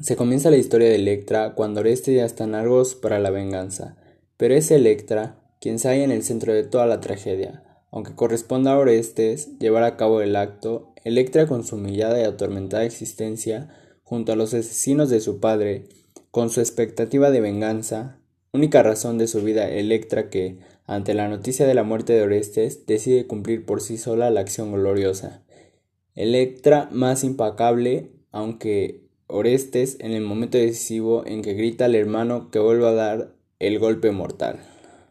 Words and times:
Se 0.00 0.16
comienza 0.16 0.48
la 0.48 0.56
historia 0.56 0.88
de 0.88 0.94
Electra 0.94 1.52
cuando 1.54 1.80
Orestes 1.80 2.16
ya 2.16 2.24
está 2.24 2.44
en 2.44 2.54
Argos 2.54 2.94
para 2.94 3.18
la 3.18 3.28
venganza, 3.28 3.98
pero 4.38 4.54
es 4.54 4.70
Electra 4.70 5.36
quien 5.60 5.78
se 5.78 5.88
halla 5.88 6.04
en 6.04 6.10
el 6.10 6.22
centro 6.22 6.54
de 6.54 6.62
toda 6.62 6.86
la 6.86 7.02
tragedia. 7.02 7.62
Aunque 7.90 8.14
corresponda 8.14 8.72
a 8.72 8.78
Orestes 8.78 9.58
llevar 9.58 9.82
a 9.82 9.98
cabo 9.98 10.22
el 10.22 10.36
acto, 10.36 10.94
Electra 11.04 11.46
con 11.46 11.64
su 11.64 11.76
humillada 11.76 12.18
y 12.18 12.24
atormentada 12.24 12.86
existencia, 12.86 13.68
junto 14.02 14.32
a 14.32 14.36
los 14.36 14.54
asesinos 14.54 15.10
de 15.10 15.20
su 15.20 15.38
padre, 15.38 15.84
con 16.30 16.48
su 16.48 16.60
expectativa 16.60 17.30
de 17.30 17.42
venganza, 17.42 18.20
única 18.54 18.82
razón 18.82 19.18
de 19.18 19.26
su 19.26 19.42
vida 19.42 19.68
Electra 19.68 20.30
que, 20.30 20.60
ante 20.86 21.12
la 21.12 21.28
noticia 21.28 21.66
de 21.66 21.74
la 21.74 21.82
muerte 21.82 22.14
de 22.14 22.22
Orestes, 22.22 22.86
decide 22.86 23.26
cumplir 23.26 23.66
por 23.66 23.82
sí 23.82 23.98
sola 23.98 24.30
la 24.30 24.40
acción 24.40 24.72
gloriosa. 24.72 25.42
Electra 26.14 26.88
más 26.90 27.22
impacable, 27.22 28.12
aunque 28.32 29.09
Orestes 29.30 29.96
en 30.00 30.12
el 30.12 30.22
momento 30.22 30.58
decisivo 30.58 31.24
en 31.26 31.42
que 31.42 31.54
grita 31.54 31.86
al 31.86 31.94
hermano 31.94 32.50
que 32.50 32.58
vuelva 32.58 32.90
a 32.90 32.94
dar 32.94 33.32
el 33.58 33.78
golpe 33.78 34.10
mortal. 34.10 34.60